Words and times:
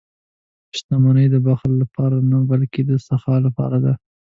•شتمني 0.77 1.25
د 1.31 1.35
بخل 1.47 1.71
لپاره 1.83 2.17
نه، 2.31 2.39
بلکې 2.51 2.81
د 2.89 2.91
سخا 3.07 3.35
لپاره 3.45 3.77
ده. 3.85 3.93